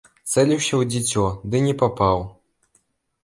[0.31, 2.23] Цэліўся ў дзіцё, ды не папаў.